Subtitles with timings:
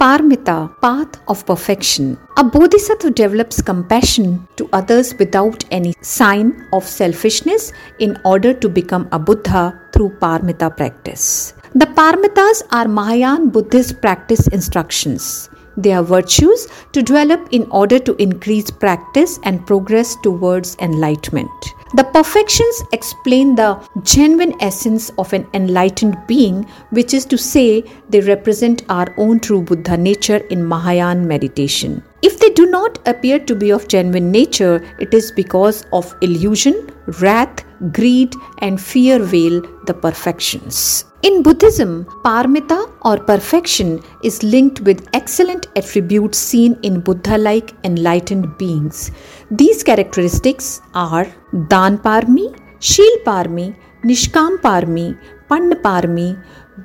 [0.00, 2.16] Paramita, path of perfection.
[2.38, 9.10] A bodhisattva develops compassion to others without any sign of selfishness in order to become
[9.12, 11.52] a Buddha through Paramita practice.
[11.74, 15.50] The Paramitas are Mahayana Buddhist practice instructions.
[15.76, 21.50] They are virtues to develop in order to increase practice and progress towards enlightenment.
[21.92, 28.20] The perfections explain the genuine essence of an enlightened being, which is to say, they
[28.20, 32.04] represent our own true Buddha nature in Mahayana meditation.
[32.22, 36.90] If they do not appear to be of genuine nature, it is because of illusion,
[37.20, 41.06] wrath, greed, and fear veil the perfections.
[41.22, 48.56] In Buddhism, paramita or perfection is linked with excellent attributes seen in Buddha like enlightened
[48.58, 49.10] beings.
[49.50, 55.16] These characteristics are Dan Parmi, Shil Parmi, Nishkam Parmi,
[55.48, 56.36] Pand Parmi,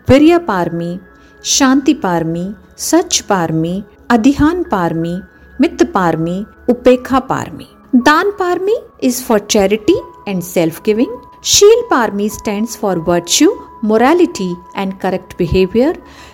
[0.08, 1.00] Virya Parmi,
[1.42, 5.22] Shanti Parmi, Sach Parmi, Adhihan Parmi,
[5.59, 7.67] Mit Parmi, Upekha Parmi.
[8.04, 9.95] Dan Parmi is for charity
[10.26, 11.14] and self giving.
[11.42, 13.52] Shil Parmi stands for virtue,
[13.84, 15.94] morality, and correct behavior.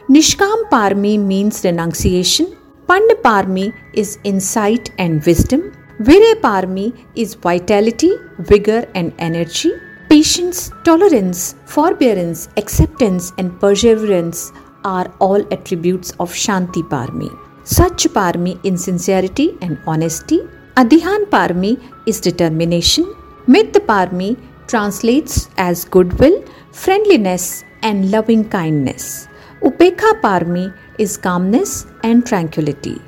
[0.09, 2.57] Nishkam Parmi means renunciation.
[2.87, 5.73] Pand Parmi is insight and wisdom.
[6.07, 9.71] Virya Parmi is vitality, vigor, and energy.
[10.09, 14.51] Patience, tolerance, forbearance, acceptance, and perseverance
[14.83, 17.29] are all attributes of Shanti Parmi.
[17.65, 20.39] Sach Parmi in sincerity and honesty.
[20.75, 21.77] Adhihan Parmi
[22.07, 23.05] is determination.
[23.45, 29.27] Mit Parmi translates as goodwill, friendliness, and loving kindness.
[29.61, 32.99] Upekha Parmi is calmness and tranquility.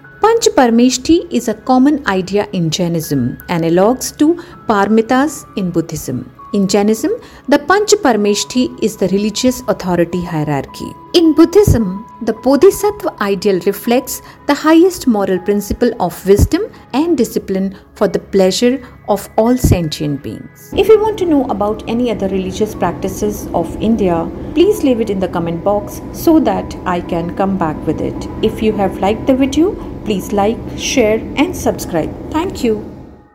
[0.43, 4.35] Panch Parmeshti is a common idea in Jainism, analogues to
[4.67, 6.29] Paramitas in Buddhism.
[6.53, 7.11] In Jainism,
[7.47, 10.91] the Panch Parmeshti is the religious authority hierarchy.
[11.13, 16.63] In Buddhism, the Bodhisattva ideal reflects the highest moral principle of wisdom
[16.93, 20.71] and discipline for the pleasure of all sentient beings.
[20.75, 25.09] If you want to know about any other religious practices of India, please leave it
[25.09, 28.27] in the comment box so that I can come back with it.
[28.41, 29.73] If you have liked the video,
[30.05, 32.31] please like, share, and subscribe.
[32.31, 32.92] Thank you.